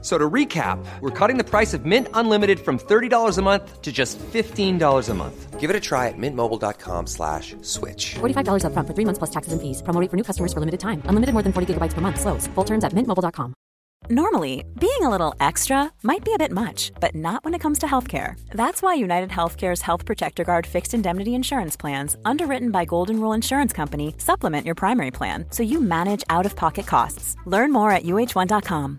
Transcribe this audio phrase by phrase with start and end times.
[0.00, 3.90] So to recap, we're cutting the price of Mint Unlimited from $30 a month to
[3.90, 5.58] just $15 a month.
[5.58, 8.14] Give it a try at mintmobile.com slash switch.
[8.20, 9.82] $45 upfront for three months plus taxes and fees.
[9.82, 11.02] Promo rate for new customers for limited time.
[11.06, 12.20] Unlimited more than 40 gigabytes per month.
[12.20, 12.46] Slows.
[12.54, 13.54] Full terms at mintmobile.com.
[14.10, 17.78] Normally, being a little extra might be a bit much, but not when it comes
[17.80, 18.38] to healthcare.
[18.50, 23.32] That's why United Healthcare's Health Protector Guard fixed indemnity insurance plans, underwritten by Golden Rule
[23.34, 27.34] Insurance Company, supplement your primary plan so you manage out of pocket costs.
[27.44, 28.98] Learn more at uh1.com.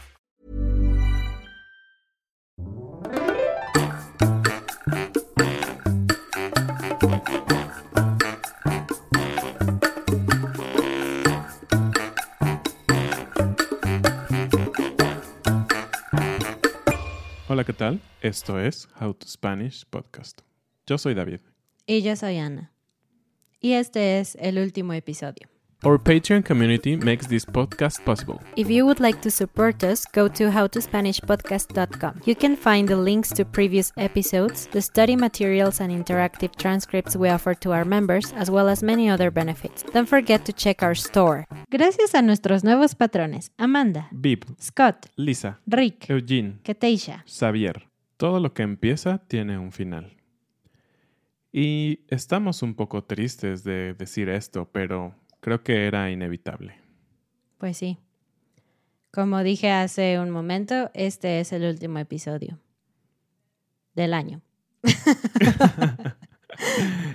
[17.61, 18.01] Hola, ¿qué tal?
[18.21, 20.41] Esto es How to Spanish Podcast.
[20.87, 21.41] Yo soy David.
[21.85, 22.73] Y yo soy Ana.
[23.59, 25.47] Y este es el último episodio.
[25.83, 28.39] Our Patreon community makes this podcast possible.
[28.55, 32.21] If you would like to support us, go to howtospanishpodcast.com.
[32.23, 37.29] You can find the links to previous episodes, the study materials and interactive transcripts we
[37.29, 39.81] offer to our members, as well as many other benefits.
[39.91, 41.47] Don't forget to check our store.
[41.71, 47.23] Gracias a nuestros nuevos patrones, Amanda, Vip, Scott, Lisa, Rick, Eugene, Keteisha.
[47.25, 47.87] Xavier.
[48.17, 50.15] Todo lo que empieza tiene un final.
[51.51, 56.75] Y estamos un poco tristes de decir esto, pero creo que era inevitable.
[57.57, 57.97] Pues sí.
[59.11, 62.57] Como dije hace un momento, este es el último episodio
[63.93, 64.41] del año.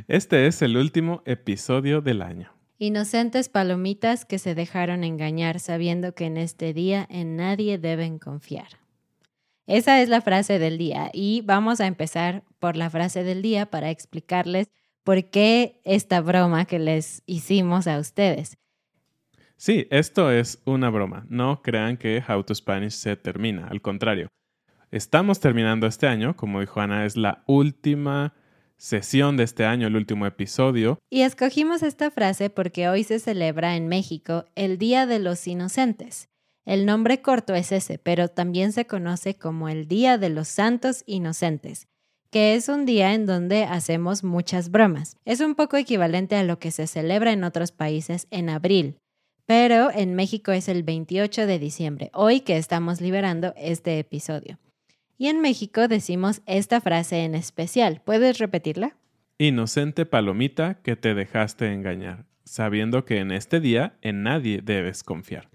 [0.09, 2.53] Este es el último episodio del año.
[2.79, 8.69] Inocentes palomitas que se dejaron engañar sabiendo que en este día en nadie deben confiar.
[9.67, 13.67] Esa es la frase del día y vamos a empezar por la frase del día
[13.67, 14.69] para explicarles
[15.07, 18.59] por qué esta broma que les hicimos a ustedes.
[19.57, 21.25] Sí, esto es una broma.
[21.29, 23.69] No crean que How to Spanish se termina.
[23.69, 24.27] Al contrario,
[24.91, 26.35] estamos terminando este año.
[26.35, 28.35] Como dijo Ana, es la última
[28.79, 30.99] sesión de este año, el último episodio.
[31.09, 36.31] Y escogimos esta frase porque hoy se celebra en México el Día de los Inocentes.
[36.65, 41.05] El nombre corto es ese, pero también se conoce como el Día de los Santos
[41.07, 41.87] Inocentes,
[42.31, 45.17] que es un día en donde hacemos muchas bromas.
[45.25, 48.99] Es un poco equivalente a lo que se celebra en otros países en abril,
[49.47, 54.59] pero en México es el 28 de diciembre, hoy que estamos liberando este episodio.
[55.19, 58.03] Y en México decimos esta frase en especial.
[58.05, 58.97] ¿Puedes repetirla?
[59.39, 65.49] Inocente palomita que te dejaste engañar, sabiendo que en este día en nadie debes confiar.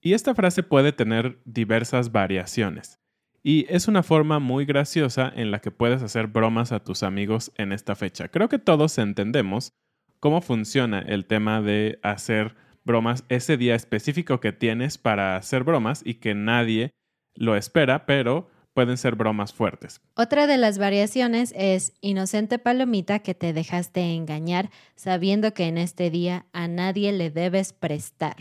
[0.00, 3.00] Y esta frase puede tener diversas variaciones.
[3.46, 7.52] Y es una forma muy graciosa en la que puedes hacer bromas a tus amigos
[7.56, 8.28] en esta fecha.
[8.28, 9.74] Creo que todos entendemos
[10.18, 16.00] cómo funciona el tema de hacer bromas ese día específico que tienes para hacer bromas
[16.06, 16.94] y que nadie
[17.34, 20.00] lo espera, pero pueden ser bromas fuertes.
[20.16, 26.08] Otra de las variaciones es inocente palomita que te dejaste engañar sabiendo que en este
[26.08, 28.36] día a nadie le debes prestar.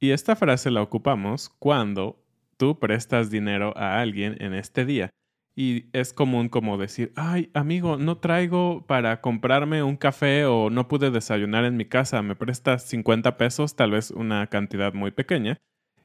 [0.00, 2.24] Y esta frase la ocupamos cuando
[2.58, 5.10] tú prestas dinero a alguien en este día.
[5.56, 10.86] Y es común como decir, ay, amigo, no traigo para comprarme un café o no
[10.86, 15.58] pude desayunar en mi casa, me prestas 50 pesos, tal vez una cantidad muy pequeña.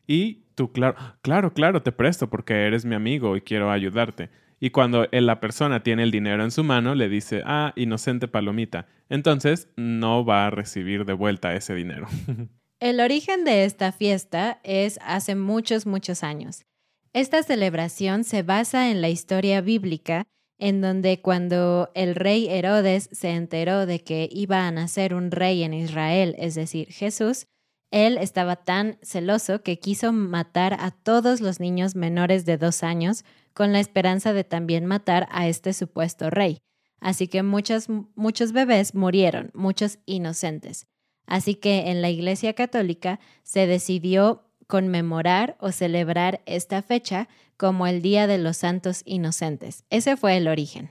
[0.07, 4.29] Y tú, claro, claro, claro, te presto porque eres mi amigo y quiero ayudarte.
[4.59, 8.87] Y cuando la persona tiene el dinero en su mano, le dice, ah, inocente palomita.
[9.09, 12.07] Entonces no va a recibir de vuelta ese dinero.
[12.83, 16.65] El origen de esta fiesta es hace muchos, muchos años.
[17.13, 20.25] Esta celebración se basa en la historia bíblica,
[20.59, 25.63] en donde cuando el rey Herodes se enteró de que iba a nacer un rey
[25.63, 27.47] en Israel, es decir, Jesús,
[27.89, 33.23] él estaba tan celoso que quiso matar a todos los niños menores de dos años
[33.53, 36.57] con la esperanza de también matar a este supuesto rey.
[36.99, 40.85] Así que muchos, muchos bebés murieron, muchos inocentes.
[41.25, 47.27] Así que en la Iglesia Católica se decidió conmemorar o celebrar esta fecha
[47.57, 49.85] como el Día de los Santos Inocentes.
[49.89, 50.89] Ese fue el origen.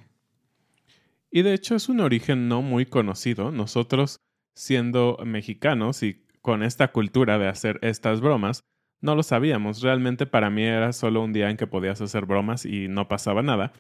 [1.30, 3.50] Y de hecho es un origen no muy conocido.
[3.50, 4.20] Nosotros,
[4.54, 8.64] siendo mexicanos y con esta cultura de hacer estas bromas,
[9.00, 9.82] no lo sabíamos.
[9.82, 13.42] Realmente para mí era solo un día en que podías hacer bromas y no pasaba
[13.42, 13.72] nada.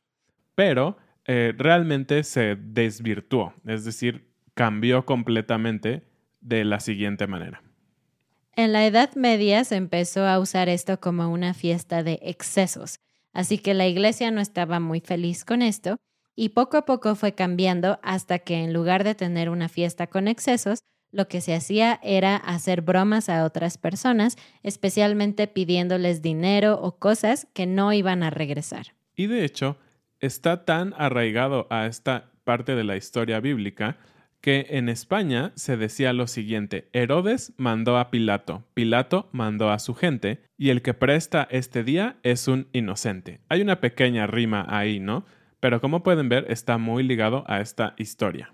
[0.54, 0.96] Pero
[1.26, 6.02] eh, realmente se desvirtuó, es decir, cambió completamente
[6.42, 7.62] de la siguiente manera.
[8.54, 13.00] En la Edad Media se empezó a usar esto como una fiesta de excesos,
[13.32, 15.96] así que la iglesia no estaba muy feliz con esto
[16.36, 20.28] y poco a poco fue cambiando hasta que en lugar de tener una fiesta con
[20.28, 20.80] excesos,
[21.12, 27.46] lo que se hacía era hacer bromas a otras personas, especialmente pidiéndoles dinero o cosas
[27.52, 28.94] que no iban a regresar.
[29.14, 29.76] Y de hecho,
[30.20, 33.98] está tan arraigado a esta parte de la historia bíblica
[34.42, 39.94] que en España se decía lo siguiente, Herodes mandó a Pilato, Pilato mandó a su
[39.94, 43.40] gente, y el que presta este día es un inocente.
[43.48, 45.24] Hay una pequeña rima ahí, ¿no?
[45.60, 48.52] Pero como pueden ver, está muy ligado a esta historia.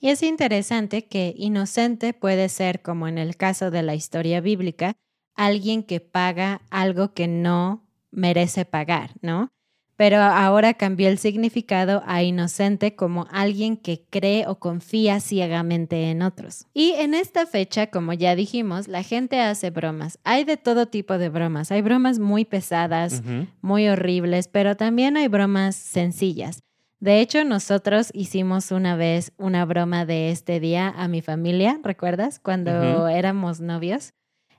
[0.00, 4.96] Y es interesante que inocente puede ser, como en el caso de la historia bíblica,
[5.36, 9.50] alguien que paga algo que no merece pagar, ¿no?
[9.98, 16.22] Pero ahora cambió el significado a inocente como alguien que cree o confía ciegamente en
[16.22, 16.66] otros.
[16.72, 20.20] Y en esta fecha, como ya dijimos, la gente hace bromas.
[20.22, 21.72] Hay de todo tipo de bromas.
[21.72, 23.24] Hay bromas muy pesadas,
[23.60, 26.60] muy horribles, pero también hay bromas sencillas.
[27.00, 32.38] De hecho, nosotros hicimos una vez una broma de este día a mi familia, ¿recuerdas?
[32.38, 34.12] Cuando éramos novios.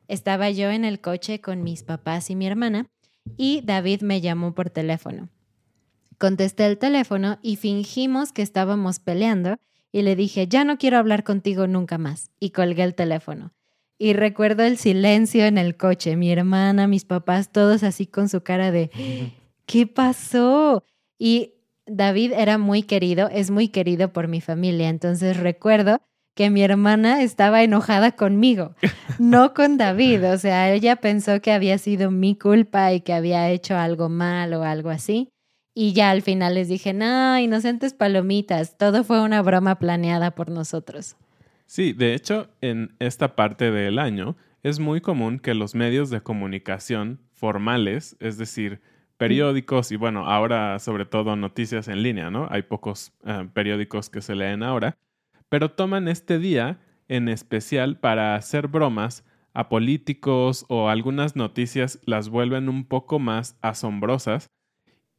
[0.09, 2.87] Estaba yo en el coche con mis papás y mi hermana
[3.37, 5.29] y David me llamó por teléfono.
[6.17, 9.57] Contesté el teléfono y fingimos que estábamos peleando
[9.91, 12.29] y le dije, ya no quiero hablar contigo nunca más.
[12.39, 13.53] Y colgué el teléfono.
[13.97, 18.41] Y recuerdo el silencio en el coche, mi hermana, mis papás, todos así con su
[18.41, 18.91] cara de,
[19.65, 20.83] ¿qué pasó?
[21.17, 21.55] Y
[21.85, 24.89] David era muy querido, es muy querido por mi familia.
[24.89, 26.01] Entonces recuerdo
[26.39, 28.73] que mi hermana estaba enojada conmigo,
[29.19, 30.23] no con David.
[30.31, 34.53] O sea, ella pensó que había sido mi culpa y que había hecho algo mal
[34.53, 35.27] o algo así.
[35.75, 40.49] Y ya al final les dije, no, inocentes palomitas, todo fue una broma planeada por
[40.49, 41.17] nosotros.
[41.65, 46.21] Sí, de hecho, en esta parte del año es muy común que los medios de
[46.21, 48.79] comunicación formales, es decir,
[49.17, 52.47] periódicos y bueno, ahora sobre todo noticias en línea, ¿no?
[52.49, 54.97] Hay pocos eh, periódicos que se leen ahora,
[55.49, 62.29] pero toman este día en especial para hacer bromas a políticos o algunas noticias las
[62.29, 64.47] vuelven un poco más asombrosas.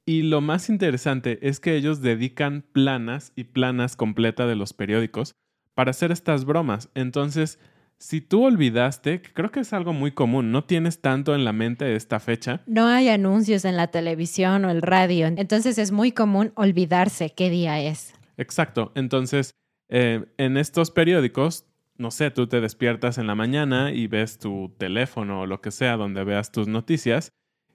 [0.06, 5.35] Y lo más interesante es que ellos dedican planas y planas completa de los periódicos
[5.75, 6.88] para hacer estas bromas.
[6.94, 7.59] Entonces,
[7.99, 11.94] si tú olvidaste, creo que es algo muy común, no tienes tanto en la mente
[11.97, 12.62] esta fecha.
[12.67, 17.50] No hay anuncios en la televisión o el radio, entonces es muy común olvidarse qué
[17.50, 18.15] día es.
[18.38, 19.53] Exacto, entonces
[19.90, 21.66] eh, en estos periódicos,
[21.98, 25.72] no sé, tú te despiertas en la mañana y ves tu teléfono o lo que
[25.72, 27.32] sea donde veas tus noticias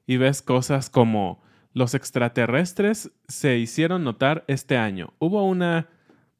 [0.07, 5.13] y ves cosas como los extraterrestres se hicieron notar este año.
[5.19, 5.89] Hubo una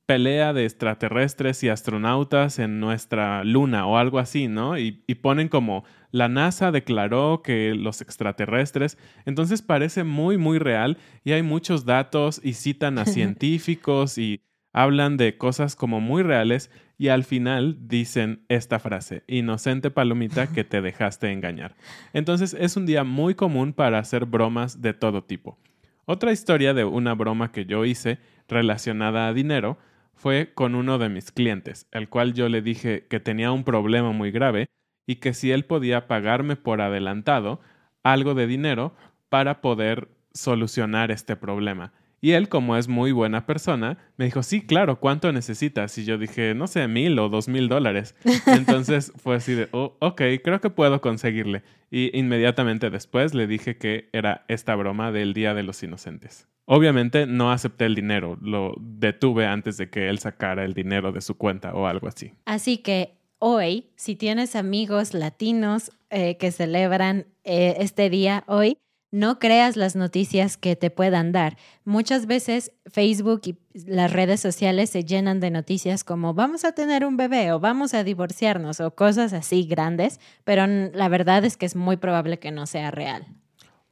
[0.06, 4.78] pelea de extraterrestres y astronautas en nuestra luna o algo así, ¿no?
[4.78, 10.98] Y, y, ponen como la NASA declaró que los extraterrestres, entonces parece muy, muy real
[11.24, 14.42] y hay muchos datos y citan a científicos y
[14.76, 20.66] hablan de cosas como muy reales y al final dicen esta frase, inocente palomita que
[20.66, 21.76] te dejaste engañar.
[22.12, 25.58] Entonces es un día muy común para hacer bromas de todo tipo.
[26.04, 29.78] Otra historia de una broma que yo hice relacionada a dinero
[30.14, 34.12] fue con uno de mis clientes, el cual yo le dije que tenía un problema
[34.12, 34.68] muy grave
[35.08, 37.62] y que si él podía pagarme por adelantado
[38.04, 38.94] algo de dinero
[39.30, 41.94] para poder solucionar este problema.
[42.22, 45.98] Y él, como es muy buena persona, me dijo, sí, claro, ¿cuánto necesitas?
[45.98, 48.16] Y yo dije, no sé, mil o dos mil dólares.
[48.48, 51.64] Entonces fue así de, oh, ok, creo que puedo conseguirle.
[51.92, 56.48] Y inmediatamente después le dije que era esta broma del Día de los Inocentes.
[56.66, 61.22] Obviamente no acepté el dinero, lo detuve antes de que él sacara el dinero de
[61.22, 62.34] su cuenta o algo así.
[62.46, 68.80] Así que hoy, si tienes amigos latinos eh, que celebran eh, este día hoy,
[69.16, 71.56] no creas las noticias que te puedan dar.
[71.86, 77.06] Muchas veces Facebook y las redes sociales se llenan de noticias como vamos a tener
[77.06, 81.66] un bebé o vamos a divorciarnos o cosas así grandes, pero la verdad es que
[81.66, 83.26] es muy probable que no sea real.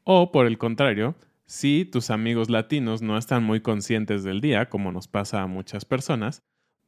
[0.04, 1.16] O por el contrario,
[1.46, 5.86] si tus amigos latinos no están muy conscientes del día, como nos pasa a muchas
[5.86, 6.44] personas,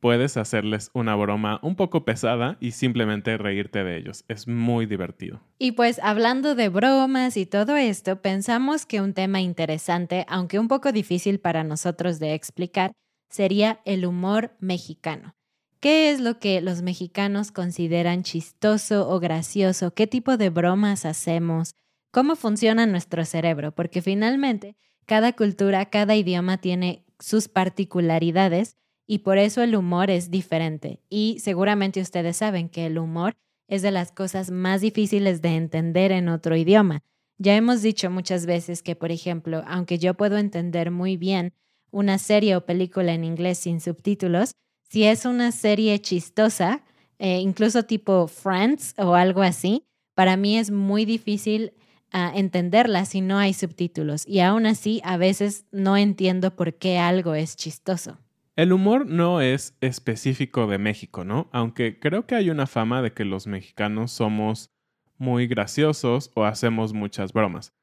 [0.05, 4.24] puedes hacerles una broma un poco pesada y simplemente reírte de ellos.
[4.27, 5.41] Es muy divertido.
[5.57, 10.67] Y pues hablando de bromas y todo esto, pensamos que un tema interesante, aunque un
[10.67, 12.91] poco difícil para nosotros de explicar,
[13.31, 15.33] sería el humor mexicano.
[15.79, 19.95] ¿Qué es lo que los mexicanos consideran chistoso o gracioso?
[19.95, 21.74] ¿Qué tipo de bromas hacemos?
[22.12, 23.74] ¿Cómo funciona nuestro cerebro?
[23.74, 24.75] Porque finalmente
[25.07, 31.00] cada cultura, cada idioma tiene sus particularidades y por eso el humor es diferente.
[31.09, 33.35] Y seguramente ustedes saben que el humor
[33.67, 37.03] es de las cosas más difíciles de entender en otro idioma.
[37.38, 41.53] Ya hemos dicho muchas veces que, por ejemplo, aunque yo puedo entender muy bien
[41.91, 44.51] una serie o película en inglés sin subtítulos,
[44.89, 46.83] si es una serie chistosa,
[47.19, 49.83] eh, incluso tipo Friends o algo así,
[50.13, 51.74] para mí es muy difícil
[52.12, 54.25] ah, entenderla si no hay subtítulos.
[54.27, 58.17] Y aún así, a veces no entiendo por qué algo es chistoso.
[58.55, 61.50] El humor no es específico de México, ¿no?
[61.51, 64.71] Aunque creo que hay una fama de que los mexicanos somos
[65.17, 67.74] muy graciosos o hacemos muchas bromas.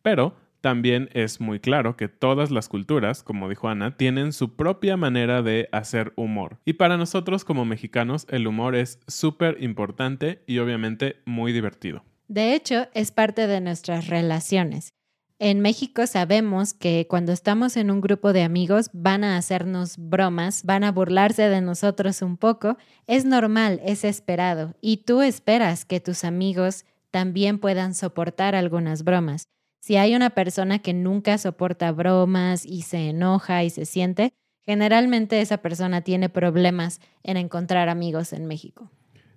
[0.00, 4.96] Pero también es muy claro que todas las culturas, como dijo Ana, tienen su propia
[4.96, 6.58] manera de hacer humor.
[6.64, 12.02] Y para nosotros como mexicanos el humor es súper importante y obviamente muy divertido.
[12.28, 14.94] De hecho, es parte de nuestras relaciones.
[15.40, 20.62] En México sabemos que cuando estamos en un grupo de amigos van a hacernos bromas,
[20.62, 22.78] van a burlarse de nosotros un poco.
[23.08, 24.74] Es normal, es esperado.
[24.80, 29.48] Y tú esperas que tus amigos también puedan soportar algunas bromas.
[29.80, 34.32] Si hay una persona que nunca soporta bromas y se enoja y se siente,
[34.64, 38.88] generalmente esa persona tiene problemas en encontrar amigos en México.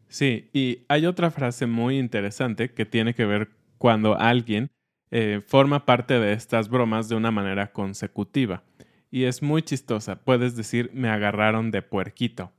[0.10, 4.70] Sí, y hay otra frase muy interesante que tiene que ver cuando alguien
[5.12, 8.64] eh, forma parte de estas bromas de una manera consecutiva.
[9.10, 10.18] Y es muy chistosa.
[10.24, 12.52] Puedes decir, me agarraron de puerquito.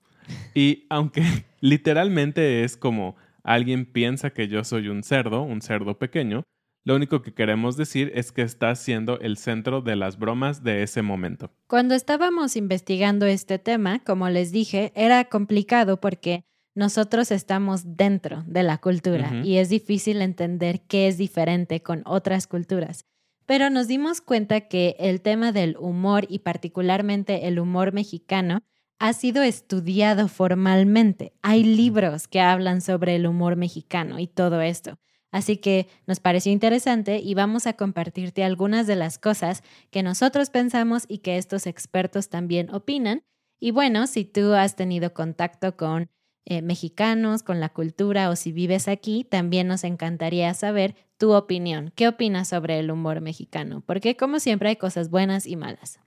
[0.55, 1.23] Y aunque
[1.61, 6.45] literalmente es como alguien piensa que yo soy un cerdo, un cerdo pequeño,
[6.85, 10.83] lo único que queremos decir es que está siendo el centro de las bromas de
[10.83, 11.51] ese momento.
[11.67, 16.45] Cuando estábamos investigando este tema, como les dije, era complicado porque
[16.79, 22.47] nosotros estamos dentro de la cultura y es difícil entender qué es diferente con otras
[22.47, 23.05] culturas.
[23.47, 28.63] Pero nos dimos cuenta que el tema del humor y particularmente el humor mexicano
[29.01, 31.33] ha sido estudiado formalmente.
[31.43, 35.01] Hay libros que hablan sobre el humor mexicano y todo esto.
[35.33, 40.51] Así que nos pareció interesante y vamos a compartirte algunas de las cosas que nosotros
[40.51, 43.25] pensamos y que estos expertos también opinan.
[43.59, 46.09] Y bueno, si tú has tenido contacto con
[46.51, 51.93] eh, mexicanos, con la cultura o si vives aquí, también nos encantaría saber tu opinión.
[51.95, 53.83] ¿Qué opinas sobre el humor mexicano?
[53.85, 56.01] Porque como siempre hay cosas buenas y malas.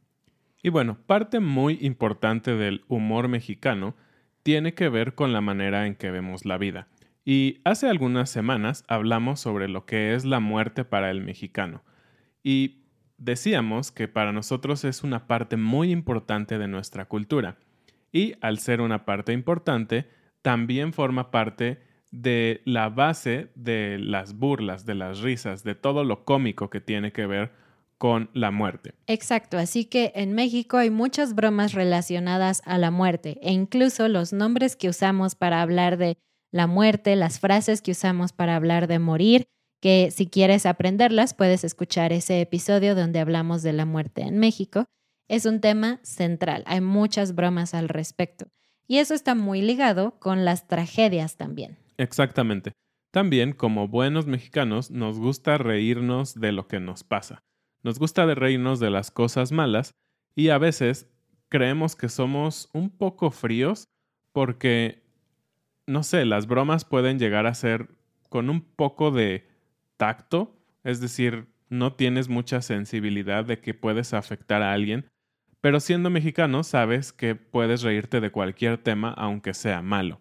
[0.63, 3.95] Y bueno, parte muy importante del humor mexicano
[4.41, 6.87] tiene que ver con la manera en que vemos la vida.
[7.23, 11.83] Y hace algunas semanas hablamos sobre lo que es la muerte para el mexicano.
[12.41, 12.85] Y
[13.19, 17.59] decíamos que para nosotros es una parte muy importante de nuestra cultura.
[18.11, 20.09] Y al ser una parte importante,
[20.41, 21.79] también forma parte
[22.11, 27.11] de la base de las burlas, de las risas, de todo lo cómico que tiene
[27.11, 27.51] que ver
[27.97, 28.95] con la muerte.
[29.07, 34.33] Exacto, así que en México hay muchas bromas relacionadas a la muerte e incluso los
[34.33, 36.17] nombres que usamos para hablar de
[36.51, 39.45] la muerte, las frases que usamos para hablar de morir,
[39.81, 44.85] que si quieres aprenderlas puedes escuchar ese episodio donde hablamos de la muerte en México.
[45.29, 48.47] Es un tema central, hay muchas bromas al respecto.
[48.91, 51.77] Y eso está muy ligado con las tragedias también.
[51.95, 52.73] Exactamente.
[53.11, 57.39] También, como buenos mexicanos, nos gusta reírnos de lo que nos pasa.
[57.83, 59.91] Nos gusta de reírnos de las cosas malas
[60.35, 61.09] y a veces
[61.47, 63.85] creemos que somos un poco fríos
[64.33, 65.05] porque
[65.87, 67.87] no sé, las bromas pueden llegar a ser
[68.27, 69.47] con un poco de
[69.95, 75.07] tacto, es decir, no tienes mucha sensibilidad de que puedes afectar a alguien,
[75.61, 80.19] pero siendo mexicano sabes que puedes reírte de cualquier tema aunque sea malo.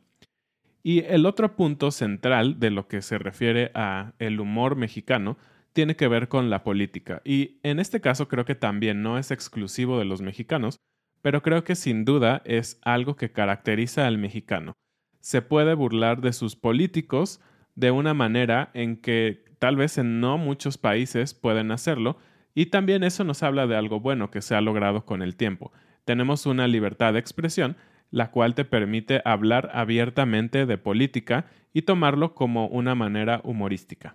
[0.83, 5.37] Y el otro punto central de lo que se refiere a el humor mexicano
[5.73, 7.21] tiene que ver con la política.
[7.25, 10.77] Y en este caso creo que también no es exclusivo de los mexicanos,
[11.21, 14.77] pero creo que sin duda es algo que caracteriza al mexicano
[15.21, 17.41] se puede burlar de sus políticos
[17.75, 22.17] de una manera en que tal vez en no muchos países pueden hacerlo,
[22.61, 25.73] y también eso nos habla de algo bueno que se ha logrado con el tiempo.
[26.05, 27.79] Tenemos una libertad de expresión,
[28.11, 34.15] la cual te permite hablar abiertamente de política y tomarlo como una manera humorística.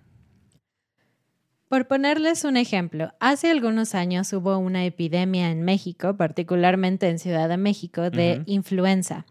[1.66, 7.48] Por ponerles un ejemplo, hace algunos años hubo una epidemia en México, particularmente en Ciudad
[7.48, 9.26] de México, de influenza.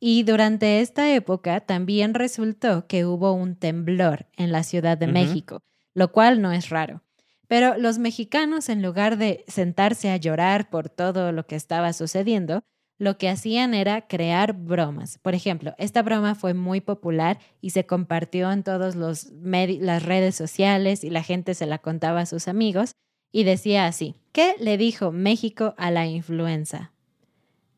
[0.00, 5.62] Y durante esta época también resultó que hubo un temblor en la Ciudad de México,
[5.92, 7.02] lo cual no es raro.
[7.48, 12.62] Pero los mexicanos, en lugar de sentarse a llorar por todo lo que estaba sucediendo,
[12.98, 15.18] lo que hacían era crear bromas.
[15.18, 21.04] Por ejemplo, esta broma fue muy popular y se compartió en todas las redes sociales
[21.04, 22.92] y la gente se la contaba a sus amigos
[23.32, 26.92] y decía así, ¿qué le dijo México a la influenza?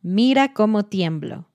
[0.02, 1.47] Mira cómo tiemblo.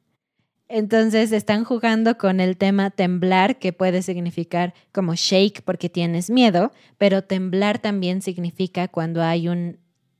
[0.68, 6.72] Entonces están jugando con el tema temblar, que puede significar como shake porque tienes miedo,
[6.98, 9.78] pero temblar también significa cuando hay un,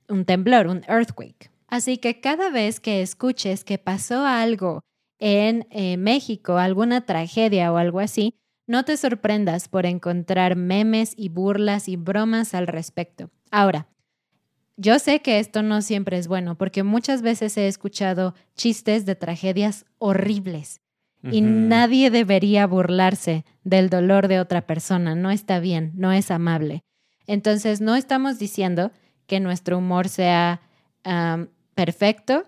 [0.08, 1.50] un temblor, un earthquake.
[1.68, 4.84] Así que cada vez que escuches que pasó algo
[5.18, 8.36] en eh, México, alguna tragedia o algo así,
[8.66, 13.30] no te sorprendas por encontrar memes y burlas y bromas al respecto.
[13.50, 13.88] Ahora,
[14.76, 19.14] yo sé que esto no siempre es bueno porque muchas veces he escuchado chistes de
[19.14, 20.80] tragedias horribles
[21.30, 25.14] y nadie debería burlarse del dolor de otra persona.
[25.14, 26.82] No está bien, no es amable.
[27.26, 28.90] Entonces, no estamos diciendo
[29.26, 30.60] que nuestro humor sea
[31.74, 32.44] perfecto,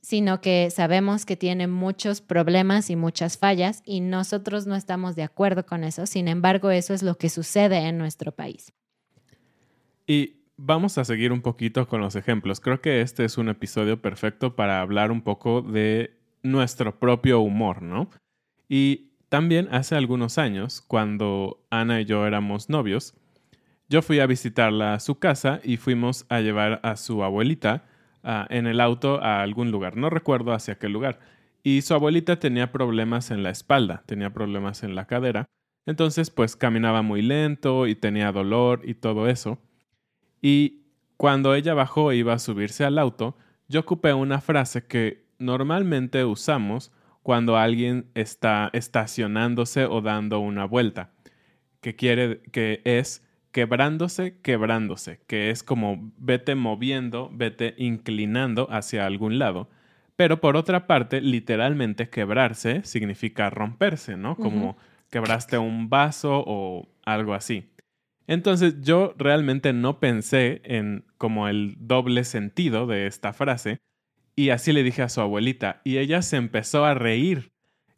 [0.00, 5.22] sino que sabemos que tiene muchos problemas y muchas fallas y nosotros no estamos de
[5.22, 6.06] acuerdo con eso.
[6.06, 8.72] Sin embargo, eso es lo que sucede en nuestro país.
[10.08, 12.60] Y vamos a seguir un poquito con los ejemplos.
[12.60, 17.80] Creo que este es un episodio perfecto para hablar un poco de nuestro propio humor,
[17.80, 18.10] ¿no?
[18.68, 23.14] Y también hace algunos años, cuando Ana y yo éramos novios,
[23.88, 27.86] yo fui a visitarla a su casa y fuimos a llevar a su abuelita
[28.50, 29.96] en el auto a algún lugar.
[29.96, 31.20] No recuerdo hacia qué lugar.
[31.62, 35.46] Y su abuelita tenía problemas en la espalda, tenía problemas en la cadera.
[35.86, 39.58] Entonces, pues caminaba muy lento y tenía dolor y todo eso.
[40.40, 40.82] Y
[41.16, 43.36] cuando ella bajó e iba a subirse al auto,
[43.68, 46.92] yo ocupé una frase que normalmente usamos
[47.22, 51.10] cuando alguien está estacionándose o dando una vuelta,
[51.80, 59.38] que quiere que es quebrándose, quebrándose, que es como vete moviendo, vete inclinando hacia algún
[59.38, 59.68] lado.
[60.16, 64.36] Pero por otra parte, literalmente quebrarse significa romperse, ¿no?
[64.36, 64.76] Como
[65.10, 67.68] quebraste un vaso o algo así.
[68.28, 73.80] Entonces yo realmente no pensé en como el doble sentido de esta frase
[74.36, 77.50] y así le dije a su abuelita y ella se empezó a reír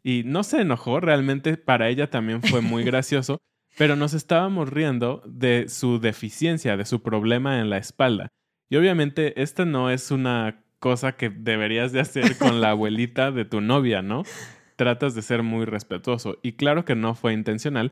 [0.03, 3.39] y no se enojó, realmente para ella también fue muy gracioso,
[3.77, 8.29] pero nos estábamos riendo de su deficiencia, de su problema en la espalda.
[8.69, 13.43] Y obviamente esta no es una cosa que deberías de hacer con la abuelita de
[13.43, 14.23] tu novia, ¿no?
[14.77, 17.91] Tratas de ser muy respetuoso y claro que no fue intencional,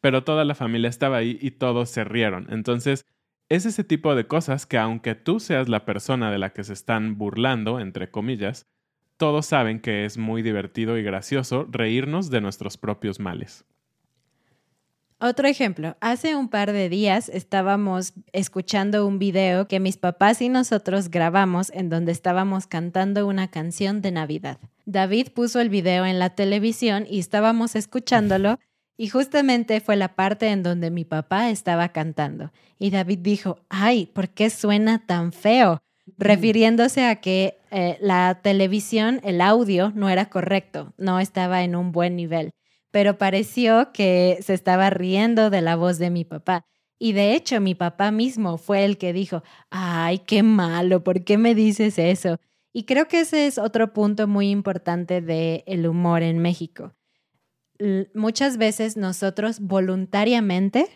[0.00, 2.46] pero toda la familia estaba ahí y todos se rieron.
[2.50, 3.04] Entonces,
[3.48, 6.72] es ese tipo de cosas que aunque tú seas la persona de la que se
[6.72, 8.66] están burlando, entre comillas,
[9.16, 13.64] todos saben que es muy divertido y gracioso reírnos de nuestros propios males.
[15.20, 20.48] Otro ejemplo, hace un par de días estábamos escuchando un video que mis papás y
[20.48, 24.58] nosotros grabamos en donde estábamos cantando una canción de Navidad.
[24.86, 28.60] David puso el video en la televisión y estábamos escuchándolo
[29.00, 32.50] y justamente fue la parte en donde mi papá estaba cantando.
[32.80, 35.80] Y David dijo, ay, ¿por qué suena tan feo?
[36.18, 41.92] Refiriéndose a que eh, la televisión, el audio no era correcto, no estaba en un
[41.92, 42.50] buen nivel,
[42.90, 46.64] pero pareció que se estaba riendo de la voz de mi papá.
[46.98, 51.38] Y de hecho mi papá mismo fue el que dijo, ay, qué malo, ¿por qué
[51.38, 52.38] me dices eso?
[52.72, 56.94] Y creo que ese es otro punto muy importante del el humor en México
[58.14, 60.88] muchas veces nosotros voluntariamente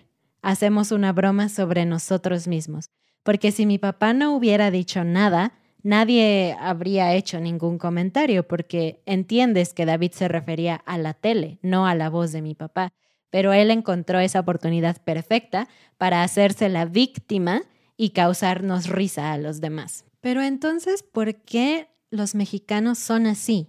[0.42, 2.90] hacemos una broma sobre nosotros mismos.
[3.22, 9.74] Porque si mi papá no hubiera dicho nada, nadie habría hecho ningún comentario porque entiendes
[9.74, 12.92] que David se refería a la tele, no a la voz de mi papá.
[13.30, 15.68] Pero él encontró esa oportunidad perfecta
[15.98, 17.62] para hacerse la víctima
[17.96, 20.04] y causarnos risa a los demás.
[20.20, 23.68] Pero entonces, ¿por qué los mexicanos son así?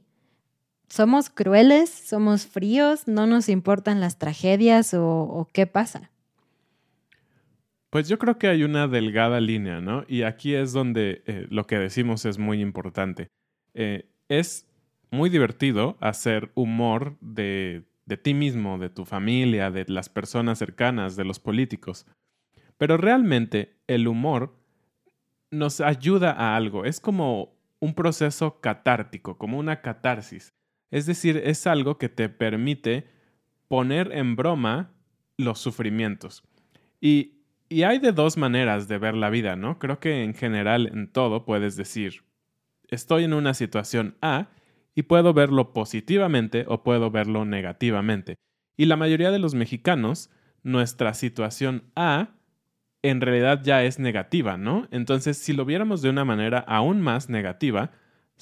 [0.94, 1.90] ¿Somos crueles?
[1.90, 3.08] ¿Somos fríos?
[3.08, 6.12] ¿No nos importan las tragedias o, qué pasa?
[7.90, 10.06] Pues yo creo que hay una delgada línea, ¿no?
[10.08, 13.30] Y aquí es donde eh, lo que decimos es muy importante.
[13.74, 14.68] Eh, es
[15.10, 21.16] muy divertido hacer humor de, de ti mismo, de tu familia, de las personas cercanas,
[21.16, 22.06] de los políticos.
[22.78, 24.56] Pero realmente el humor
[25.50, 26.86] nos ayuda a algo.
[26.86, 30.54] Es como un proceso catártico, como una catarsis.
[30.94, 33.08] Es decir, es algo que te permite
[33.68, 34.92] poner en broma
[35.38, 36.44] los sufrimientos.
[37.02, 39.80] Y, Y hay de dos maneras de ver la vida, ¿no?
[39.80, 42.24] Creo que en general en todo puedes decir,
[42.90, 44.50] estoy en una situación A
[44.94, 48.36] y puedo verlo positivamente o puedo verlo negativamente.
[48.78, 50.30] Y la mayoría de los mexicanos,
[50.62, 52.36] nuestra situación A
[53.02, 54.88] en realidad ya es negativa, ¿no?
[54.92, 57.90] Entonces, si lo viéramos de una manera aún más negativa,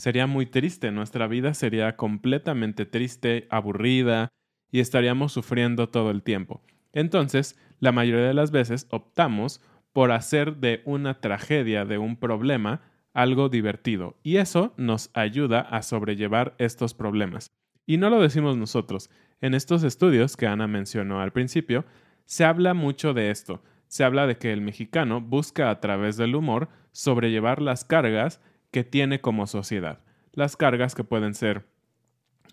[0.02, 4.30] sería muy triste, nuestra vida sería completamente triste, aburrida
[4.72, 6.64] y estaríamos sufriendo todo el tiempo.
[6.92, 9.62] Entonces, la mayoría de las veces optamos
[9.94, 12.82] por hacer de una tragedia, de un problema,
[13.14, 17.52] algo divertido, y eso nos ayuda a sobrellevar estos problemas.
[17.86, 19.12] Y no lo decimos nosotros.
[19.40, 21.86] En estos estudios que Ana mencionó al principio,
[22.26, 23.62] se habla mucho de esto.
[23.86, 28.84] Se habla de que el mexicano busca a través del humor sobrellevar las cargas que
[28.84, 30.00] tiene como sociedad.
[30.34, 31.66] Las cargas que pueden ser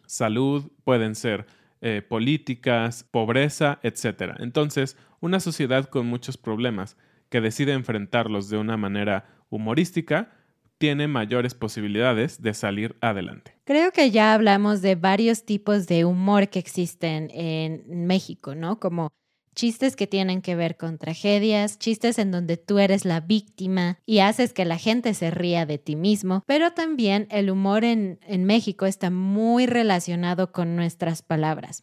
[0.06, 1.46] salud, pueden ser
[1.80, 4.34] eh, políticas, pobreza, etc.
[4.38, 6.96] Entonces, una sociedad con muchos problemas
[7.28, 10.32] que decide enfrentarlos de una manera humorística
[10.78, 13.56] tiene mayores posibilidades de salir adelante.
[13.64, 18.78] Creo que ya hablamos de varios tipos de humor que existen en México, ¿no?
[18.78, 19.10] Como
[19.58, 24.20] chistes que tienen que ver con tragedias, chistes en donde tú eres la víctima y
[24.20, 28.44] haces que la gente se ría de ti mismo, pero también el humor en, en
[28.44, 31.82] México está muy relacionado con nuestras palabras.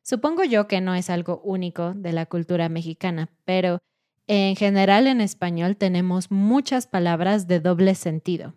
[0.00, 3.80] Supongo yo que no es algo único de la cultura mexicana, pero
[4.26, 8.54] en general en español tenemos muchas palabras de doble sentido.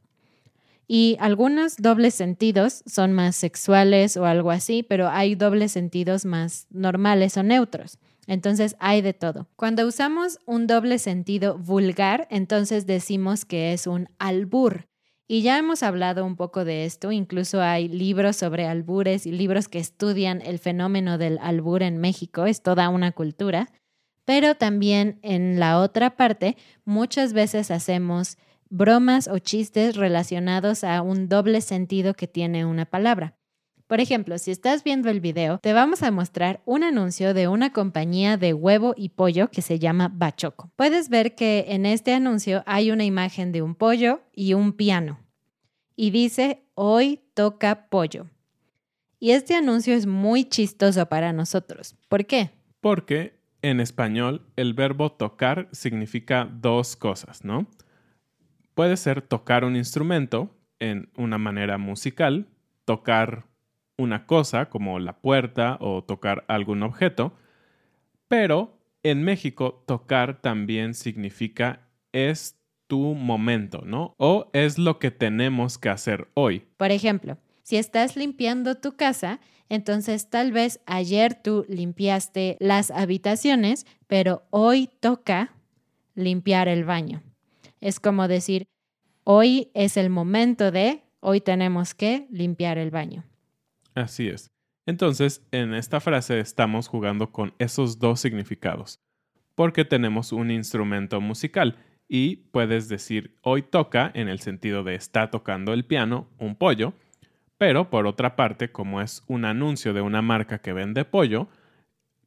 [0.88, 6.68] Y algunos dobles sentidos son más sexuales o algo así, pero hay dobles sentidos más
[6.70, 8.00] normales o neutros.
[8.28, 9.48] Entonces hay de todo.
[9.56, 14.88] Cuando usamos un doble sentido vulgar, entonces decimos que es un albur.
[15.28, 19.68] Y ya hemos hablado un poco de esto, incluso hay libros sobre albures y libros
[19.68, 23.70] que estudian el fenómeno del albur en México, es toda una cultura.
[24.26, 28.38] Pero también en la otra parte, muchas veces hacemos
[28.70, 33.38] bromas o chistes relacionados a un doble sentido que tiene una palabra.
[33.94, 37.72] Por ejemplo, si estás viendo el video, te vamos a mostrar un anuncio de una
[37.72, 40.72] compañía de huevo y pollo que se llama Bachoco.
[40.76, 45.20] Puedes ver que en este anuncio hay una imagen de un pollo y un piano.
[45.96, 48.26] Y dice, hoy toca pollo.
[49.20, 51.96] Y este anuncio es muy chistoso para nosotros.
[52.10, 52.50] ¿Por qué?
[52.82, 57.68] Porque en español el verbo tocar significa dos cosas, ¿no?
[58.74, 62.48] Puede ser tocar un instrumento en una manera musical,
[62.86, 63.53] tocar
[63.98, 67.34] una cosa como la puerta o tocar algún objeto,
[68.28, 74.16] pero en México tocar también significa es tu momento, ¿no?
[74.18, 76.66] O es lo que tenemos que hacer hoy.
[76.78, 83.86] Por ejemplo, si estás limpiando tu casa, entonces tal vez ayer tú limpiaste las habitaciones,
[84.08, 85.54] pero hoy toca
[86.16, 87.24] limpiar el baño.
[87.82, 88.66] Es como decir,
[89.24, 93.24] hoy es el momento de, hoy tenemos que limpiar el baño.
[93.96, 94.50] Así es.
[94.86, 99.00] Entonces, en esta frase estamos jugando con esos dos significados,
[99.56, 101.78] porque tenemos un instrumento musical
[102.08, 106.94] y puedes decir hoy toca en el sentido de está tocando el piano un pollo,
[107.58, 111.48] pero por otra parte, como es un anuncio de una marca que vende pollo,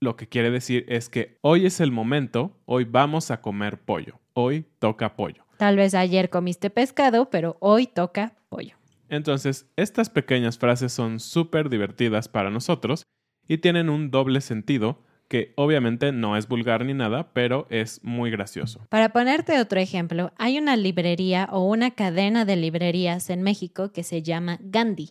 [0.01, 4.19] lo que quiere decir es que hoy es el momento, hoy vamos a comer pollo,
[4.33, 5.45] hoy toca pollo.
[5.59, 8.76] Tal vez ayer comiste pescado, pero hoy toca pollo.
[9.09, 13.05] Entonces, estas pequeñas frases son súper divertidas para nosotros
[13.49, 18.31] y tienen un doble sentido que obviamente no es vulgar ni nada, pero es muy
[18.31, 18.87] gracioso.
[18.89, 24.05] Para ponerte otro ejemplo, hay una librería o una cadena de librerías en México que
[24.05, 25.11] se llama Gandhi.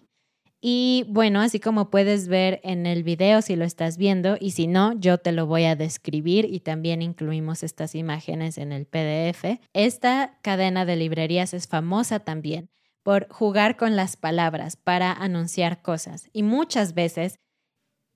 [0.62, 4.68] Y bueno, así como puedes ver en el video si lo estás viendo y si
[4.68, 9.60] no, yo te lo voy a describir y también incluimos estas imágenes en el PDF.
[9.74, 12.70] Esta cadena de librerías es famosa también
[13.06, 17.38] por jugar con las palabras para anunciar cosas y muchas veces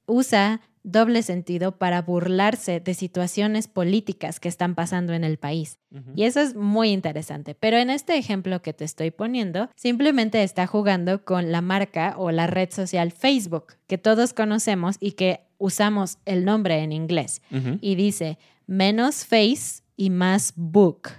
[0.08, 5.78] usa doble sentido para burlarse de situaciones políticas que están pasando en el país.
[6.16, 7.54] Y eso es muy interesante.
[7.54, 12.32] Pero en este ejemplo que te estoy poniendo, simplemente está jugando con la marca o
[12.32, 17.44] la red social Facebook, que todos conocemos y que usamos el nombre en inglés.
[17.80, 21.10] Y dice, menos face y más book,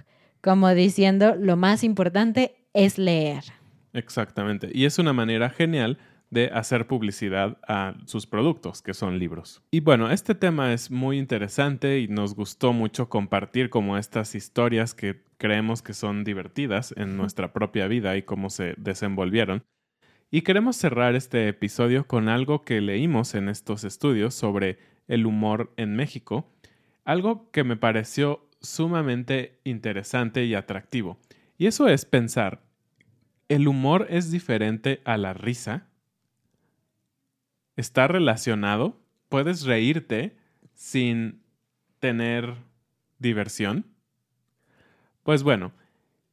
[0.41, 3.45] como diciendo, lo más importante es leer.
[3.93, 4.69] Exactamente.
[4.73, 5.97] Y es una manera genial
[6.31, 9.61] de hacer publicidad a sus productos, que son libros.
[9.69, 14.93] Y bueno, este tema es muy interesante y nos gustó mucho compartir como estas historias
[14.93, 19.63] que creemos que son divertidas en nuestra propia vida y cómo se desenvolvieron.
[20.31, 25.73] Y queremos cerrar este episodio con algo que leímos en estos estudios sobre el humor
[25.75, 26.49] en México,
[27.03, 31.17] algo que me pareció sumamente interesante y atractivo.
[31.57, 32.61] Y eso es pensar,
[33.51, 35.89] ¿el humor es diferente a la risa?
[37.75, 39.01] ¿Está relacionado?
[39.27, 40.37] ¿Puedes reírte
[40.73, 41.41] sin
[41.99, 42.55] tener
[43.19, 43.87] diversión?
[45.23, 45.73] Pues bueno,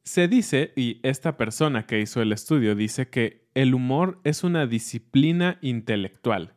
[0.03, 4.65] se dice, y esta persona que hizo el estudio dice que el humor es una
[4.65, 6.53] disciplina intelectual.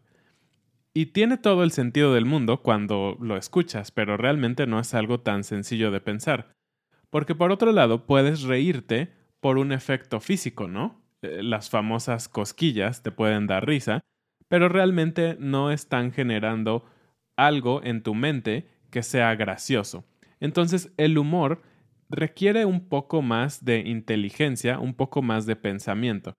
[0.95, 5.19] Y tiene todo el sentido del mundo cuando lo escuchas, pero realmente no es algo
[5.19, 6.53] tan sencillo de pensar.
[7.11, 11.03] Porque por otro lado, puedes reírte por un efecto físico, ¿no?
[11.21, 14.01] Eh, las famosas cosquillas te pueden dar risa,
[14.47, 16.85] pero realmente no están generando
[17.37, 20.05] algo en tu mente que sea gracioso.
[20.39, 21.61] Entonces el humor
[22.09, 26.35] requiere un poco más de inteligencia, un poco más de pensamiento.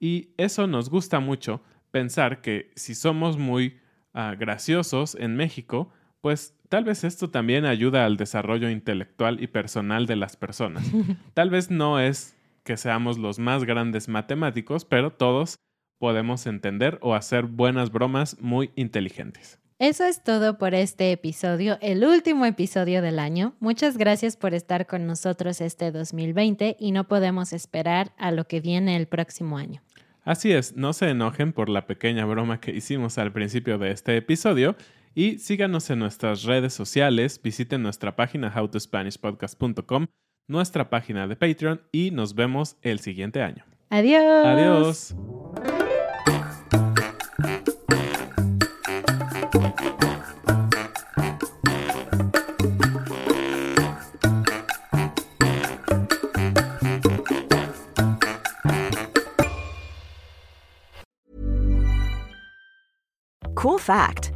[0.00, 3.80] Y eso nos gusta mucho, pensar que si somos muy
[4.14, 5.92] ah, graciosos en México,
[6.22, 10.90] pues tal vez esto también ayuda al desarrollo intelectual y personal de las personas.
[11.34, 12.35] Tal vez no es
[12.66, 15.60] que seamos los más grandes matemáticos, pero todos
[15.98, 19.58] podemos entender o hacer buenas bromas muy inteligentes.
[19.78, 23.54] Eso es todo por este episodio, el último episodio del año.
[23.60, 28.60] Muchas gracias por estar con nosotros este 2020 y no podemos esperar a lo que
[28.60, 29.82] viene el próximo año.
[30.22, 34.16] Así es, no se enojen por la pequeña broma que hicimos al principio de este
[34.16, 34.76] episodio
[35.14, 40.06] y síganos en nuestras redes sociales, visiten nuestra página howtospanishpodcast.com,
[40.48, 43.64] nuestra página de Patreon y nos vemos el siguiente año.
[43.90, 44.46] Adiós.
[44.46, 45.16] Adiós.
[63.54, 64.35] Cool fact